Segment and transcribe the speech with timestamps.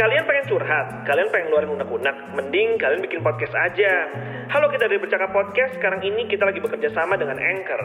[0.00, 4.08] Kalian pengen curhat, kalian pengen ngeluarin unek-unek, mending kalian bikin podcast aja.
[4.48, 7.84] Halo kita dari Bercakap Podcast, sekarang ini kita lagi bekerja sama dengan Anchor.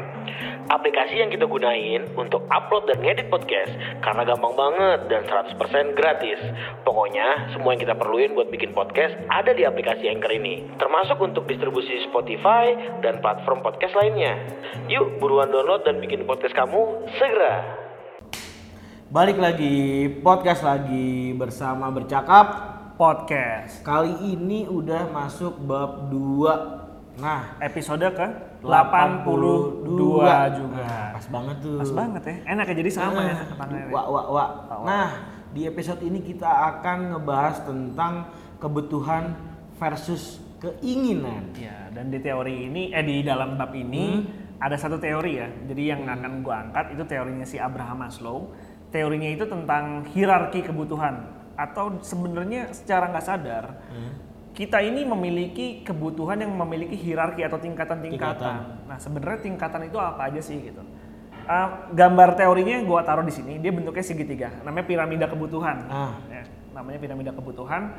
[0.72, 5.60] Aplikasi yang kita gunain untuk upload dan ngedit podcast karena gampang banget dan 100%
[5.92, 6.40] gratis.
[6.88, 10.72] Pokoknya semua yang kita perluin buat bikin podcast ada di aplikasi Anchor ini.
[10.80, 14.40] Termasuk untuk distribusi Spotify dan platform podcast lainnya.
[14.88, 17.85] Yuk buruan download dan bikin podcast kamu segera.
[19.16, 22.76] Balik lagi, podcast lagi bersama bercakap.
[23.00, 27.24] podcast Kali ini udah masuk bab 2.
[27.24, 28.28] Nah, episode ke
[28.60, 31.16] 82 82 juga.
[31.16, 31.80] pas banget tuh.
[31.80, 32.36] Pas banget ya.
[32.60, 33.88] Enak ya jadi sama ya tangannya.
[33.88, 34.50] Wah, wah, wah.
[34.84, 35.08] Nah,
[35.56, 39.32] di episode ini kita akan ngebahas tentang kebutuhan
[39.80, 41.56] versus keinginan.
[41.56, 44.28] Ya, dan di teori ini eh di dalam bab ini
[44.60, 45.48] ada satu teori ya.
[45.72, 48.52] Jadi yang akan gua angkat itu teorinya si Abraham Maslow.
[48.96, 51.28] Teorinya itu tentang hierarki kebutuhan
[51.60, 53.76] atau sebenarnya secara nggak sadar
[54.56, 58.40] kita ini memiliki kebutuhan yang memiliki hierarki atau tingkatan-tingkatan.
[58.40, 58.88] Tingkatan.
[58.88, 60.80] Nah, sebenarnya tingkatan itu apa aja sih gitu.
[61.46, 65.78] Uh, gambar teorinya gua taruh di sini, dia bentuknya segitiga, namanya piramida kebutuhan.
[65.92, 66.18] Ah.
[66.32, 66.42] Ya,
[66.74, 67.94] namanya piramida kebutuhan.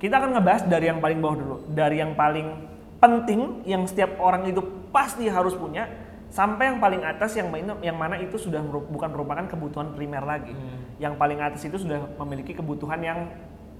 [0.00, 2.48] Kita akan ngebahas dari yang paling bawah dulu, dari yang paling
[2.96, 5.90] penting yang setiap orang itu pasti harus punya
[6.30, 10.52] sampai yang paling atas yang mana, yang mana itu sudah bukan merupakan kebutuhan primer lagi.
[10.96, 13.18] Yang paling atas itu sudah memiliki kebutuhan yang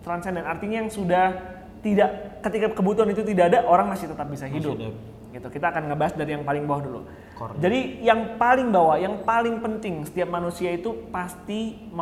[0.05, 1.35] transenden, artinya yang sudah
[1.83, 4.75] tidak ketika kebutuhan itu tidak ada orang masih tetap bisa hidup.
[4.79, 4.95] hidup.
[5.35, 5.47] Gitu.
[5.53, 7.01] Kita akan ngebahas dari yang paling bawah dulu.
[7.37, 7.61] Kornet.
[7.61, 11.93] Jadi yang paling bawah, yang paling penting setiap manusia itu pasti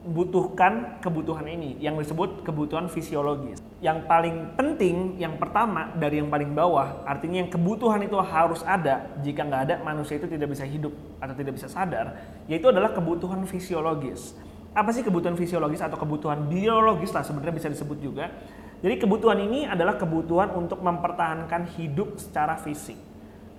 [0.00, 3.60] membutuhkan kebutuhan ini yang disebut kebutuhan fisiologis.
[3.84, 9.12] Yang paling penting, yang pertama dari yang paling bawah, artinya yang kebutuhan itu harus ada.
[9.20, 12.16] Jika nggak ada, manusia itu tidak bisa hidup atau tidak bisa sadar,
[12.48, 14.32] yaitu adalah kebutuhan fisiologis.
[14.72, 18.32] Apa sih kebutuhan fisiologis atau kebutuhan biologis lah sebenarnya bisa disebut juga.
[18.80, 22.96] Jadi kebutuhan ini adalah kebutuhan untuk mempertahankan hidup secara fisik.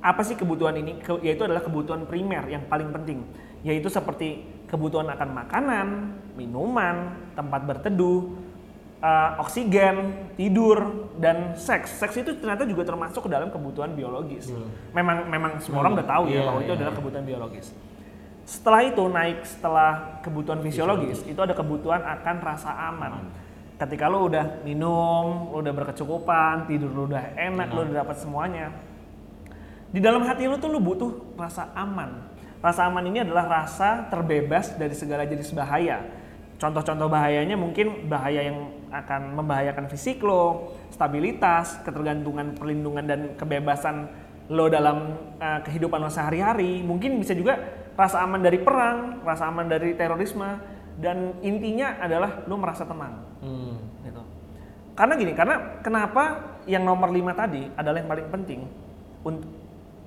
[0.01, 0.97] Apa sih kebutuhan ini?
[1.21, 3.21] Yaitu adalah kebutuhan primer yang paling penting,
[3.61, 4.41] yaitu seperti
[4.71, 5.87] kebutuhan akan makanan,
[6.39, 8.31] minuman, tempat berteduh,
[9.03, 11.99] eh, oksigen, tidur, dan seks.
[11.99, 14.47] Seks itu ternyata juga termasuk ke dalam kebutuhan biologis.
[14.95, 17.67] Memang memang semua orang udah tahu ya Iya, bahwa itu iya, adalah kebutuhan biologis.
[18.47, 19.89] Setelah itu naik setelah
[20.23, 23.27] kebutuhan fisiologis, itu ada kebutuhan akan rasa aman.
[23.77, 28.71] Ketika lo udah minum, lo udah berkecukupan, tidur lo udah enak, lo udah dapat semuanya.
[29.91, 32.30] Di dalam hati lo tuh lo butuh rasa aman.
[32.61, 36.05] Rasa aman ini adalah rasa terbebas dari segala jenis bahaya.
[36.61, 44.05] Contoh-contoh bahayanya mungkin bahaya yang akan membahayakan fisik lo, stabilitas, ketergantungan, perlindungan dan kebebasan
[44.45, 46.85] lo dalam uh, kehidupan lo sehari-hari.
[46.85, 47.57] Mungkin bisa juga
[47.97, 50.61] rasa aman dari perang, rasa aman dari terorisme,
[51.01, 53.73] dan intinya adalah lo merasa tenang Hmm.
[54.05, 54.21] gitu.
[54.93, 56.23] Karena gini, karena kenapa
[56.69, 58.61] yang nomor lima tadi adalah yang paling penting.
[59.25, 59.49] Untuk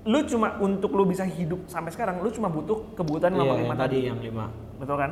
[0.04, 3.64] lu cuma untuk lu bisa hidup sampai sekarang, lu cuma butuh kebutuhan Iya, nomor yang
[3.64, 3.98] lima tadi tadi.
[4.04, 4.44] yang lima.
[4.74, 5.10] Betul kan?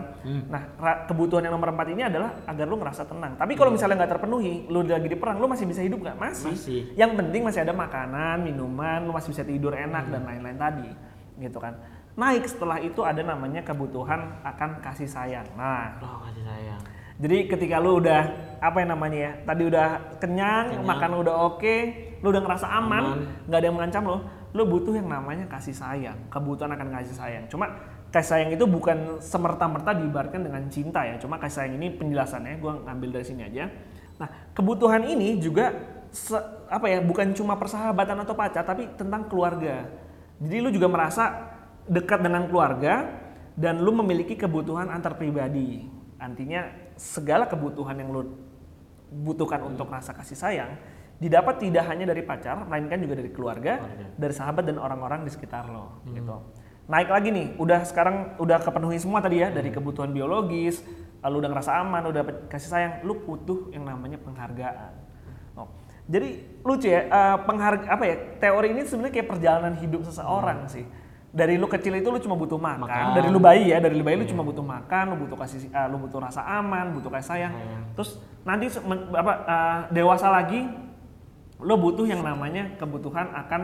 [0.51, 3.33] Nah, ra- kebutuhan yang nomor empat ini adalah agar lu ngerasa tenang.
[3.35, 6.13] Tapi kalau misalnya nggak terpenuhi, lu lagi di perang, lu masih bisa hidup nggak?
[6.15, 6.53] Masih.
[6.53, 6.81] Masih.
[6.93, 10.89] Yang penting masih ada makanan, minuman, lu masih bisa tidur enak dan lain-lain tadi,
[11.39, 11.73] gitu kan?
[12.13, 15.49] Naik setelah itu ada namanya kebutuhan akan kasih sayang.
[15.57, 16.81] Nah, Oh, kasih sayang.
[17.17, 18.29] jadi ketika lu udah
[18.61, 19.89] apa yang namanya ya, tadi udah
[20.21, 20.85] kenyang, Kenyang.
[20.85, 21.77] makan udah oke,
[22.21, 23.19] lu udah ngerasa aman, Aman.
[23.49, 24.19] nggak ada yang mengancam lo,
[24.53, 27.45] lu butuh yang namanya kasih sayang, kebutuhan akan kasih sayang.
[27.49, 27.73] Cuma
[28.13, 32.77] kasih sayang itu bukan semerta-merta diibaratkan dengan cinta ya, cuma kasih sayang ini penjelasannya gua
[32.85, 33.73] ngambil dari sini aja.
[34.21, 35.73] Nah, kebutuhan ini juga
[36.13, 39.89] se- apa ya, bukan cuma persahabatan atau pacar, tapi tentang keluarga.
[40.37, 41.53] Jadi lu juga merasa
[41.89, 43.09] dekat dengan keluarga
[43.57, 45.89] dan lu memiliki kebutuhan antar pribadi.
[46.21, 48.37] Artinya segala kebutuhan yang lu
[49.13, 50.73] butuhkan untuk rasa kasih sayang
[51.23, 53.79] didapat tidak hanya dari pacar, melainkan juga dari keluarga,
[54.19, 56.43] dari sahabat dan orang-orang di sekitar lo gitu.
[56.91, 60.83] Naik lagi nih, udah sekarang udah kepenuhi semua tadi ya dari kebutuhan biologis,
[61.23, 64.93] lalu udah ngerasa aman, udah dapet kasih sayang, lu butuh yang namanya penghargaan.
[65.55, 65.71] Oh,
[66.11, 68.17] Jadi lucu ya, eh, pengharga apa ya?
[68.43, 70.83] Teori ini sebenarnya kayak perjalanan hidup seseorang sih.
[71.33, 73.17] Dari lu kecil itu lu cuma butuh makan, Makan.
[73.17, 75.87] dari lu bayi ya, dari lu bayi lu cuma butuh makan, lu butuh kasih eh,
[75.89, 77.55] lu butuh rasa aman, butuh kasih sayang.
[77.57, 77.83] Sayang.
[77.97, 78.11] Terus
[78.43, 78.65] nanti
[79.17, 80.67] apa eh, dewasa lagi
[81.63, 83.63] lu butuh yang namanya kebutuhan akan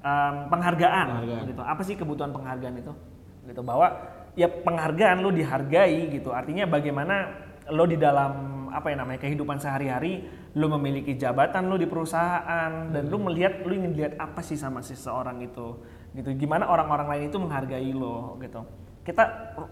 [0.00, 1.44] em, penghargaan, Penghargaan.
[1.52, 1.62] gitu.
[1.62, 2.92] Apa sih kebutuhan penghargaan itu?
[3.44, 3.92] Gitu bahwa
[4.34, 6.32] ya penghargaan lu dihargai gitu.
[6.32, 7.30] Artinya bagaimana
[7.68, 8.32] lo di dalam
[8.74, 10.26] apa ya namanya kehidupan sehari-hari
[10.58, 14.82] lo memiliki jabatan lo di perusahaan dan lo melihat lo ingin lihat apa sih sama
[14.82, 15.78] si seseorang itu
[16.12, 18.66] gitu gimana orang-orang lain itu menghargai lo gitu
[19.06, 19.22] kita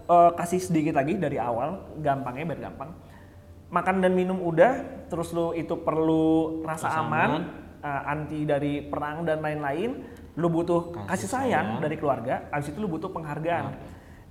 [0.07, 2.95] eh, kasih sedikit lagi dari awal gampangnya biar gampang
[3.73, 7.43] makan dan minum udah, terus lu itu perlu rasa Rasa aman, aman.
[7.83, 10.01] Uh, anti dari perang dan lain-lain,
[10.39, 11.83] lu butuh Kasih kasih, sayang, sayang.
[11.83, 13.75] dari keluarga, habis itu lu butuh penghargaan.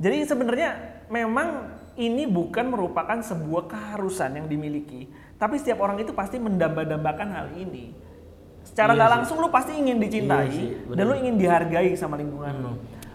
[0.03, 0.71] Jadi sebenarnya
[1.13, 5.07] memang ini bukan merupakan sebuah keharusan yang dimiliki,
[5.37, 7.93] tapi setiap orang itu pasti mendamba-dambakan hal ini.
[8.65, 9.15] Secara Iya nggak sih.
[9.21, 10.67] langsung lu pasti ingin dicintai Iya sih,
[10.97, 12.73] dan lu ingin dihargai sama lingkungan lu.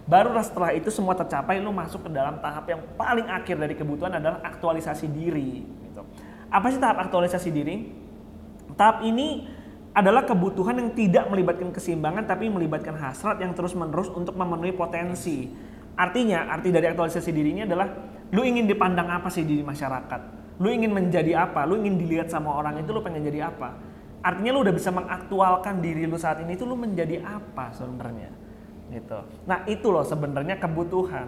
[0.07, 4.15] Barulah setelah itu semua tercapai, lu masuk ke dalam tahap yang paling akhir dari kebutuhan
[4.15, 5.67] adalah aktualisasi diri.
[5.67, 5.99] Gitu.
[6.47, 7.91] Apa sih tahap aktualisasi diri?
[8.79, 9.51] Tahap ini
[9.97, 15.49] adalah kebutuhan yang tidak melibatkan keseimbangan tapi melibatkan hasrat yang terus-menerus untuk memenuhi potensi.
[15.97, 17.89] Artinya, arti dari aktualisasi diri ini adalah
[18.29, 20.21] lu ingin dipandang apa sih di masyarakat?
[20.61, 21.65] Lu ingin menjadi apa?
[21.65, 23.73] Lu ingin dilihat sama orang itu lu pengen jadi apa?
[24.21, 28.29] Artinya lu udah bisa mengaktualkan diri lu saat ini itu lu menjadi apa sebenarnya?
[28.93, 29.19] Gitu.
[29.49, 31.25] Nah, itu loh sebenarnya kebutuhan,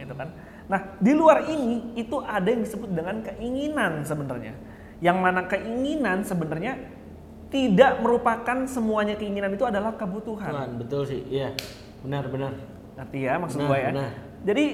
[0.00, 0.32] gitu kan?
[0.72, 4.56] Nah, di luar ini itu ada yang disebut dengan keinginan sebenarnya.
[5.04, 6.95] Yang mana keinginan sebenarnya
[7.50, 10.50] tidak merupakan semuanya keinginan itu adalah kebutuhan.
[10.50, 11.22] Tuhan, betul sih.
[11.30, 11.54] Iya.
[12.02, 12.52] Benar, benar.
[12.96, 13.90] Ngerti ya maksud Benar, gue ya?
[13.92, 14.12] benar.
[14.46, 14.64] Jadi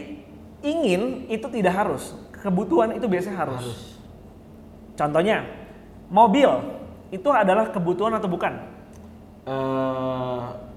[0.62, 3.60] ingin itu tidak harus, kebutuhan itu biasanya harus.
[3.60, 3.80] Harus.
[4.94, 5.44] Contohnya,
[6.12, 6.48] mobil
[7.12, 8.52] itu adalah kebutuhan atau bukan?
[9.48, 10.72] Eh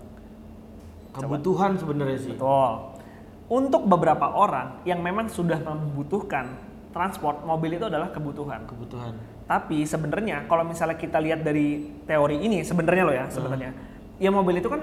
[1.15, 2.31] kebutuhan sebenarnya sih.
[2.36, 2.71] Betul.
[3.45, 6.57] Untuk beberapa orang yang memang sudah membutuhkan
[6.92, 8.65] transport, mobil itu adalah kebutuhan.
[8.65, 9.13] Kebutuhan.
[9.45, 13.71] Tapi sebenarnya kalau misalnya kita lihat dari teori ini sebenarnya loh ya sebenarnya,
[14.18, 14.81] ya mobil itu kan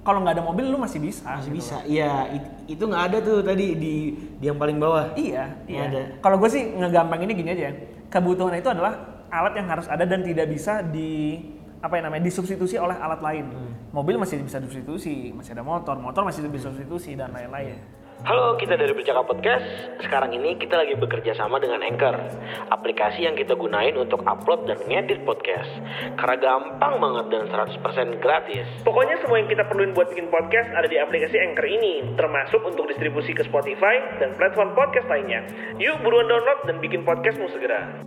[0.00, 1.36] kalau nggak ada mobil lu masih bisa.
[1.36, 1.76] Masih gitu bisa.
[1.84, 3.94] Iya, it- itu nggak ada tuh tadi di
[4.40, 5.12] di yang paling bawah.
[5.12, 5.80] Iya, iya.
[5.92, 6.00] ada.
[6.24, 7.68] Kalau gue sih ngegampang ini gini aja.
[8.08, 8.96] Kebutuhan itu adalah
[9.28, 11.36] alat yang harus ada dan tidak bisa di
[11.80, 13.44] apa yang namanya disubstitusi oleh alat lain.
[13.52, 13.72] Hmm.
[13.92, 17.76] Mobil masih bisa disubstitusi, masih ada motor, motor masih bisa disubstitusi dan lain-lain.
[18.20, 19.64] Halo, kita dari Bercakap Podcast.
[20.04, 22.20] Sekarang ini kita lagi bekerja sama dengan Anchor,
[22.68, 25.72] aplikasi yang kita gunain untuk upload dan ngedit podcast.
[26.20, 28.68] Karena gampang banget dan 100% gratis.
[28.84, 32.92] Pokoknya semua yang kita perluin buat bikin podcast ada di aplikasi Anchor ini, termasuk untuk
[32.92, 35.40] distribusi ke Spotify dan platform podcast lainnya.
[35.80, 38.04] Yuk buruan download dan bikin podcastmu segera.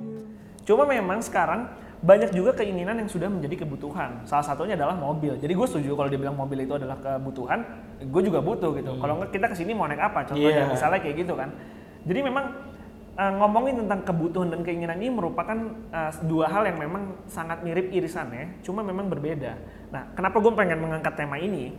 [0.61, 4.27] Cuma memang sekarang banyak juga keinginan yang sudah menjadi kebutuhan.
[4.27, 5.39] Salah satunya adalah mobil.
[5.39, 7.63] Jadi gue setuju kalau dibilang mobil itu adalah kebutuhan,
[8.03, 8.91] gue juga butuh gitu.
[8.99, 10.27] Kalau nggak kita ke sini mau naik apa?
[10.27, 10.71] Contohnya Iya.
[10.75, 11.55] misalnya kayak gitu kan.
[12.03, 12.45] Jadi memang
[13.13, 15.55] eh, ngomongin tentang kebutuhan dan keinginan ini merupakan
[15.95, 19.55] eh, dua hal yang memang sangat mirip irisannya, cuma memang berbeda.
[19.95, 21.71] Nah, kenapa gue pengen mengangkat tema ini?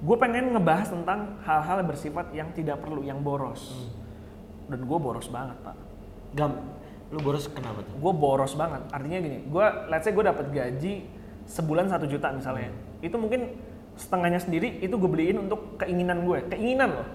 [0.00, 3.92] Gue pengen ngebahas tentang hal-hal bersifat yang tidak perlu, yang boros.
[4.72, 5.76] Dan gue boros banget, Pak
[6.36, 6.52] Gam,
[7.06, 7.94] lu boros kenapa tuh?
[7.94, 8.82] gue boros banget.
[8.90, 10.94] Artinya gini gue let's say gue dapat gaji
[11.46, 12.74] sebulan satu juta misalnya.
[12.98, 13.54] Itu mungkin
[13.96, 17.06] setengahnya sendiri itu gue beliin untuk keinginan gue keinginan loh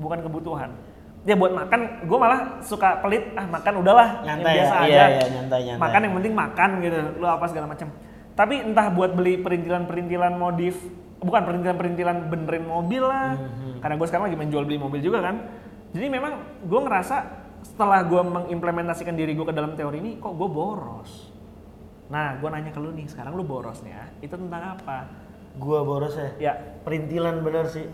[0.00, 0.70] bukan kebutuhan.
[1.26, 4.78] Ya buat makan gue malah suka pelit ah makan udahlah yang Nyantai biasa ya?
[4.78, 4.86] aja.
[4.86, 5.82] Iya, iya, nyantai, nyantai.
[5.82, 7.88] makan yang penting makan gitu lo apa segala macam
[8.36, 10.76] tapi entah buat beli perintilan-perintilan modif
[11.18, 13.32] bukan perintilan-perintilan benerin mobil lah.
[13.34, 13.80] Mhm.
[13.80, 15.36] karena gue sekarang lagi menjual beli mobil juga kan.
[15.92, 17.16] Jadi memang gue ngerasa
[17.66, 21.34] setelah gue mengimplementasikan diri gue ke dalam teori ini kok gue boros
[22.06, 25.26] nah gue nanya ke lu nih sekarang lu borosnya itu tentang apa
[25.56, 26.28] Gua boros ya.
[26.36, 26.52] ya
[26.84, 27.88] Perintilan bener sih.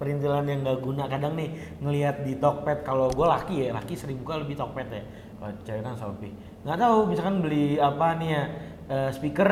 [0.00, 1.06] Perintilan yang gak guna.
[1.06, 5.04] Kadang nih ngelihat di Tokped kalau gue laki ya, laki sering buka lebih Tokped ya.
[5.38, 6.32] Kalau cewek kan Shopee.
[6.62, 8.42] Nggak tahu misalkan beli apa nih ya
[8.88, 9.50] eh, speaker.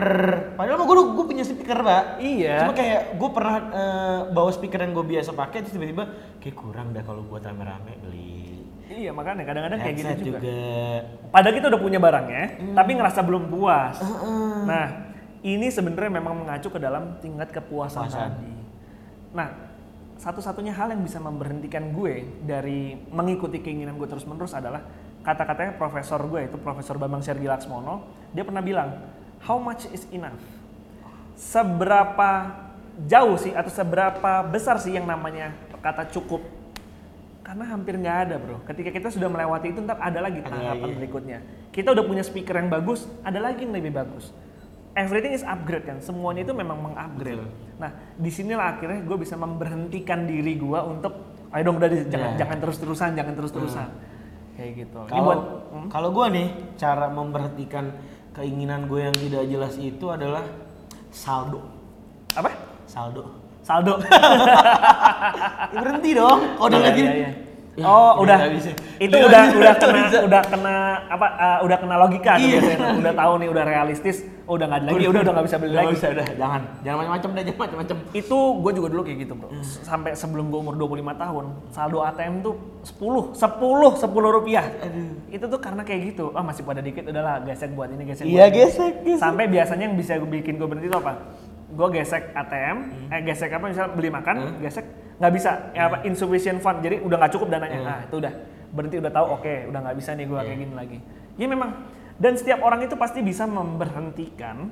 [0.54, 2.22] Padahal gue gue punya speaker pak.
[2.22, 2.66] Iya.
[2.66, 6.04] Cuma kayak gue pernah eh, bawa speaker yang gue biasa pakai terus tiba-tiba
[6.42, 8.49] kayak kurang dah kalau buat rame-rame beli.
[8.90, 10.58] Iya makanya kadang-kadang kayak gitu juga, juga.
[11.30, 12.74] padahal kita udah punya barangnya Hmm.
[12.74, 13.96] tapi ngerasa belum puas
[14.66, 14.86] nah
[15.40, 18.28] ini sebenarnya memang mengacu ke dalam tingkat kepuasan Kepuasan.
[18.34, 18.52] tadi
[19.30, 19.48] nah
[20.20, 24.84] satu-satunya hal yang bisa memberhentikan gue dari mengikuti keinginan gue terus-menerus adalah
[25.20, 29.00] kata-katanya profesor gue itu Profesor Bambang Sergi Laksmono dia pernah bilang
[29.40, 30.36] how much is enough
[31.36, 32.52] seberapa
[33.08, 36.44] jauh sih atau seberapa besar sih yang namanya kata cukup
[37.50, 40.86] karena hampir nggak ada bro ketika kita sudah melewati itu ntar ada lagi Ada tahapan
[40.86, 40.96] lagi.
[40.96, 41.38] berikutnya
[41.74, 44.30] kita udah punya speaker yang bagus ada lagi yang lebih bagus
[44.94, 47.42] everything is upgrade kan semuanya itu memang mengupgrade
[47.74, 51.10] nah di sinilah akhirnya gue bisa memberhentikan diri gue untuk
[51.50, 52.46] ayo dong udah di- jangan Ya.
[52.46, 53.88] jangan terus terusan jangan terus terusan
[54.54, 55.34] kayak gitu Kalau
[55.74, 55.88] hmm?
[55.90, 57.84] kalau gue nih cara memperhatikan
[58.30, 60.46] keinginan gue yang tidak jelas itu adalah
[61.10, 61.66] saldo.
[62.30, 62.54] apa
[62.86, 63.49] Saldo.
[63.70, 63.94] Saldo
[65.70, 66.38] Ya, berhenti dong.
[66.58, 67.08] Kalau udah Iya, gini.
[67.08, 67.30] iya, iya.
[67.78, 68.38] Ya, oh, udah.
[68.98, 70.18] Itu Nggak udah udah kena bisa.
[70.20, 70.74] udah kena
[71.06, 72.58] apa uh, udah kena logika tuh Iya.
[72.58, 72.88] biasanya.
[72.98, 74.16] Udah tahu nih, udah realistis.
[74.44, 75.94] Oh, udah nggak lagi, udah udah nggak bisa beli lagi.
[75.94, 76.60] bisa udah, jangan.
[76.82, 77.96] Jangan macam-macam deh, jangan macam-macam.
[78.12, 79.48] Itu gue juga dulu kayak gitu, Bro.
[79.62, 83.38] Sampai sebelum gue umur 25 tahun, saldo ATM tuh 10, 10,
[83.94, 84.02] 10
[84.34, 84.66] rupiah.
[85.30, 86.34] Itu tuh karena kayak gitu.
[86.34, 88.58] Ah, masih pada dikit udahlah gesek buat ini, gesek Iya, buat ini.
[88.58, 89.22] gesek, gesek.
[89.22, 91.12] Sampai biasanya yang bisa bikin gue berhenti itu apa?
[91.80, 93.08] Gue gesek ATM, Hmm.
[93.08, 94.84] eh gesek apa misalnya beli makan, gesek
[95.16, 97.78] nggak bisa, ya apa insufficient fund, jadi udah nggak cukup dananya.
[97.78, 97.88] Hmm.
[97.88, 98.32] Nah itu udah
[98.68, 100.98] berhenti udah tahu, oke udah nggak bisa nih gue kayak gini lagi.
[101.34, 101.70] Ya memang,
[102.14, 104.68] dan setiap orang itu pasti bisa memberhentikan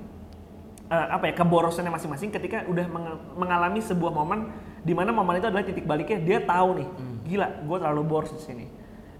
[0.87, 4.49] eh, apa ya keborosannya masing-masing ketika udah meng- mengalami sebuah momen
[4.81, 7.17] di mana momen itu adalah titik baliknya dia tahu nih, Hmm.
[7.25, 8.67] gila gue terlalu boros di sini.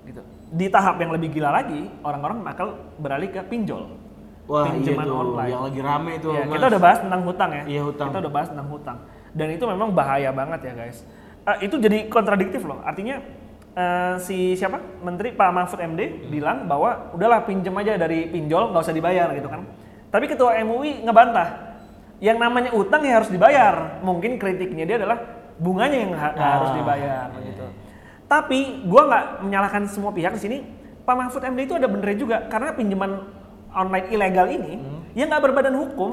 [0.05, 0.21] Gitu.
[0.49, 3.97] Di tahap yang lebih gila lagi, orang-orang bakal beralih ke pinjol.
[4.49, 5.51] Wah, iya pinjaman tuh, online.
[5.53, 6.53] yang lagi rame tuh, Ya, Mas.
[6.57, 7.63] kita udah bahas tentang hutang ya.
[7.69, 8.07] Iya, hutang.
[8.09, 8.99] Kita udah bahas tentang hutang.
[9.31, 10.99] Dan itu memang bahaya banget ya guys.
[11.45, 12.81] Eh, itu jadi kontradiktif loh.
[12.81, 13.21] Artinya
[13.71, 16.17] eh, si siapa Menteri Pak Mahfud MD Hmm.
[16.29, 19.63] bilang bahwa udahlah pinjam aja dari pinjol nggak usah dibayar gitu kan.
[20.09, 21.49] Tapi Ketua MUI ngebantah.
[22.19, 24.01] Yang namanya utang ya harus dibayar.
[24.01, 25.21] Mungkin kritiknya dia adalah
[25.55, 27.65] bunganya yang ha- nggak harus Ah, dibayar gitu.
[28.27, 30.59] Tapi gua nggak menyalahkan semua pihak di sini.
[31.05, 33.11] Pak Mahfud MD itu ada benernya juga karena pinjaman
[33.79, 34.73] online ilegal ini
[35.15, 36.11] ya nggak berbadan hukum.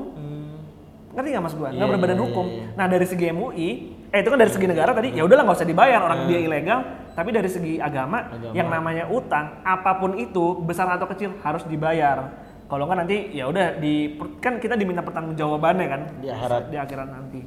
[1.15, 1.69] Ngerti nggak mas gua?
[1.71, 2.45] Nggak Iya, berbadan iya, hukum.
[2.45, 2.65] iya.
[2.75, 3.69] Nah dari segi MUI,
[4.11, 6.79] eh itu kan dari segi negara tadi, ya udahlah nggak usah dibayar orang dia ilegal.
[7.15, 8.51] Tapi dari segi agama, Agama.
[8.51, 12.35] yang namanya utang, apa pun itu besar atau kecil harus dibayar.
[12.67, 16.61] Kalau nggak nanti ya udah di kan kita diminta pertanggungjawabannya kan Di akhirat.
[16.67, 17.39] di akhirat nanti.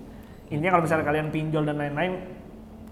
[0.49, 2.13] Intinya kalau misalnya kalian pinjol dan lain-lain,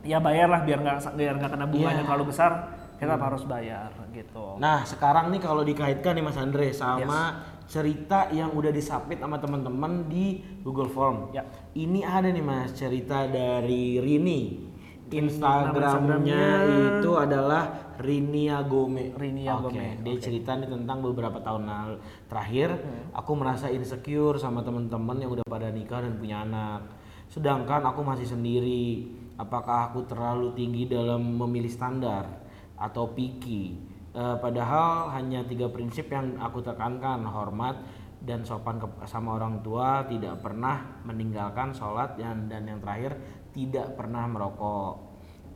[0.05, 2.05] ya bayarlah biar nggak biar nggak kena bunganya Iya.
[2.05, 2.53] terlalu besar.
[2.97, 4.57] Kita harus bayar gitu.
[4.57, 10.09] Nah, sekarang nih kalau dikaitkan nih Mas Andre sama cerita yang udah disubmit sama teman-teman
[10.09, 11.35] di Google Form.
[11.37, 11.45] Ya.
[11.77, 14.73] Ini ada nih Mas cerita dari Rini.
[15.07, 16.67] Instagramnya.
[16.99, 19.15] Itu adalah Rini Agome.
[19.15, 21.95] Rini Oke, Agome, dia cerita nih tentang beberapa tahun
[22.27, 22.75] terakhir
[23.15, 26.91] aku merasa insecure sama teman-teman yang udah pada nikah dan punya anak.
[27.31, 29.07] Sedangkan aku masih sendiri.
[29.37, 32.46] Apakah aku terlalu tinggi dalam memilih standar
[32.77, 33.97] atau picky?
[34.17, 37.77] Eh, padahal hanya tiga prinsip yang aku tekankan hormat
[38.25, 43.13] dan sopan ke- sama orang tua tidak pernah meninggalkan sholat dan dan yang terakhir
[43.53, 45.05] tidak pernah merokok.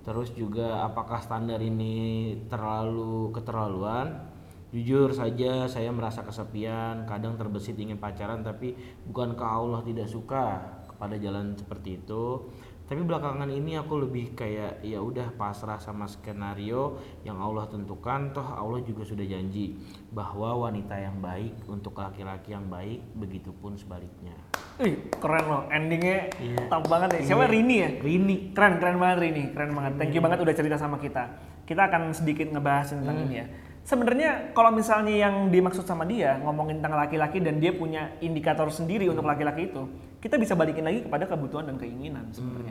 [0.05, 4.29] Terus juga apakah standar ini terlalu keterlaluan?
[4.71, 8.77] Jujur saja saya merasa kesepian kadang terbesit ingin pacaran tapi
[9.09, 12.53] bukankah Allah tidak suka kepada jalan seperti itu
[12.91, 18.43] tapi belakangan ini aku lebih kayak ya udah pasrah sama skenario yang Allah tentukan toh
[18.43, 19.79] Allah juga sudah janji
[20.11, 24.35] bahwa wanita yang baik untuk laki-laki yang baik begitupun sebaliknya
[24.81, 25.63] Wih, keren loh.
[25.69, 26.67] Endingnya Iya.
[26.67, 27.31] top banget ya.
[27.31, 27.53] Siapa Iya.
[27.53, 27.91] Rini ya?
[28.01, 29.45] Rini Keren, keren banget Rini.
[29.53, 29.93] Keren banget.
[30.01, 31.37] Thank you banget udah cerita sama kita.
[31.69, 33.25] Kita akan sedikit ngebahas tentang Hmm.
[33.29, 33.47] ini ya.
[33.91, 39.11] Sebenarnya kalau misalnya yang dimaksud sama dia ngomongin tentang laki-laki dan dia punya indikator sendiri
[39.11, 39.83] untuk laki-laki itu,
[40.23, 42.71] kita bisa balikin lagi kepada kebutuhan dan keinginan sebenarnya.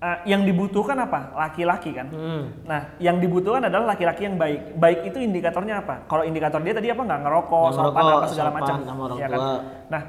[0.00, 1.38] Eh, yang dibutuhkan apa?
[1.38, 2.10] Laki-laki kan.
[2.10, 2.66] Hmm.
[2.66, 4.74] Nah, yang dibutuhkan adalah laki-laki yang baik.
[4.74, 6.08] Baik itu indikatornya apa?
[6.10, 7.02] Kalau indikator dia tadi apa?
[7.04, 8.76] Nggak ngerokok, Nggak sopan ngerokok, apa segala macam.
[9.14, 9.38] ya kan?
[9.38, 9.56] tua.
[9.86, 10.02] Nah,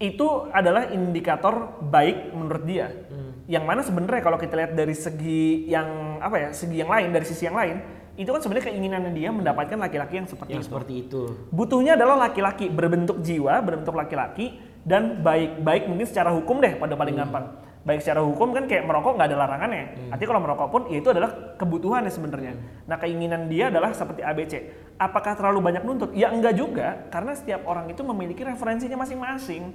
[0.00, 1.54] itu adalah indikator
[1.86, 2.88] baik menurut dia.
[2.88, 3.30] Hmm.
[3.46, 7.26] Yang mana sebenarnya kalau kita lihat dari segi yang apa ya, segi yang lain, dari
[7.28, 10.68] sisi yang lain, itu kan sebenarnya keinginannya dia mendapatkan laki-laki yang seperti yang itu.
[10.68, 11.22] seperti itu
[11.54, 15.62] Butuhnya adalah laki-laki berbentuk jiwa, berbentuk laki-laki dan baik.
[15.62, 17.46] Baik mungkin secara hukum deh pada paling gampang.
[17.86, 19.84] Baik secara hukum kan kayak merokok nggak ada larangannya.
[20.10, 22.52] Artinya kalau merokok pun ya itu adalah kebutuhannya sebenarnya.
[22.90, 24.54] Nah keinginan dia adalah seperti ABC.
[24.98, 26.10] Apakah terlalu banyak nuntut?
[26.10, 29.70] Ya enggak juga, karena setiap orang itu memiliki referensinya masing-masing.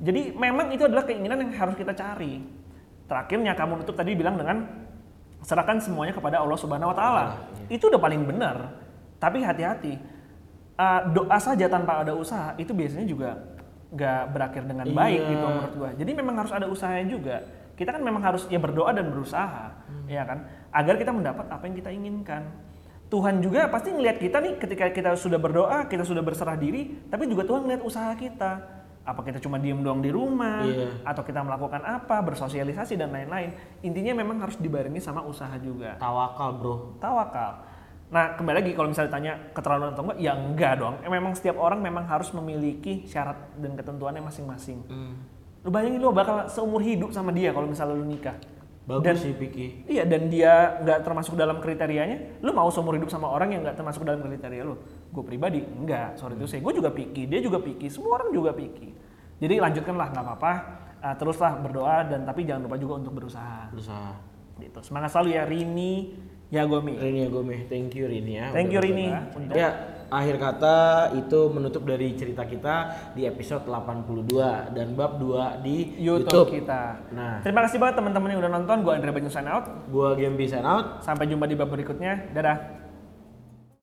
[0.00, 2.42] Jadi memang itu adalah keinginan yang harus kita cari.
[3.06, 4.77] Terakhirnya kamu nutup tadi bilang dengan
[5.42, 7.24] serahkan semuanya kepada Allah Subhanahu wa taala.
[7.70, 8.74] Itu udah paling benar.
[9.18, 9.98] Tapi hati-hati.
[10.78, 13.34] Uh, doa saja tanpa ada usaha itu biasanya juga
[13.90, 15.30] nggak berakhir dengan baik Iya.
[15.34, 15.90] gitu menurut gua.
[15.98, 17.36] Jadi memang harus ada usahanya juga.
[17.74, 19.70] Kita kan memang harus ya berdoa dan berusaha,
[20.10, 20.46] ya kan?
[20.74, 22.42] Agar kita mendapat apa yang kita inginkan.
[23.08, 27.30] Tuhan juga pasti ngelihat kita nih ketika kita sudah berdoa, kita sudah berserah diri, tapi
[27.30, 28.77] juga Tuhan ngelihat usaha kita.
[29.08, 31.00] Apa kita cuma diem doang di rumah, Iya.
[31.00, 33.56] atau kita melakukan apa, bersosialisasi dan lain-lain.
[33.80, 35.96] Intinya memang harus dibarengi sama usaha juga.
[35.96, 37.64] tawakal bro Tawakal.
[38.08, 40.94] Nah, kembali lagi kalau misalnya ditanya keterlaluan atau enggak, ya enggak dong.
[41.00, 44.84] Eh, memang setiap orang memang harus memiliki syarat dan ketentuannya masing-masing.
[45.60, 48.36] Lu bayangin lu bakal seumur hidup sama dia kalau misalnya lu nikah.
[48.88, 52.40] bagus Dan- sih Piki Iya, dan dia nggak termasuk dalam kriterianya.
[52.40, 54.80] Lu mau seumur hidup sama orang yang nggak termasuk dalam kriteria lu?
[55.08, 56.20] Gue pribadi enggak.
[56.20, 56.60] Sorry itu saya.
[56.60, 58.92] Gue juga picky, dia juga picky, semua orang juga picky.
[59.38, 60.52] Jadi lanjutkanlah nggak apa-apa.
[60.98, 63.70] Uh, teruslah berdoa dan tapi jangan lupa juga untuk berusaha.
[63.70, 64.78] berusaha Gitu.
[64.82, 65.92] Semangat selalu ya Rini
[66.48, 66.96] Yagomi.
[66.98, 68.50] Rini Agome, thank you Rini ya.
[68.50, 69.12] Thank you Rini.
[69.12, 69.52] berbagi.
[69.52, 69.68] Ya,
[70.08, 70.76] akhir kata
[71.14, 72.76] itu menutup dari cerita kita
[73.12, 76.64] di episode 82 dan bab 2 di YouTube, YouTube.
[76.64, 77.12] kita.
[77.12, 77.44] Nah.
[77.44, 78.76] Terima kasih banget teman-teman yang udah nonton.
[78.80, 79.68] Gue Andre Banyu sign out.
[79.92, 81.04] Gua Gembi sign out.
[81.04, 82.32] Sampai jumpa di bab berikutnya.
[82.32, 82.87] Dadah.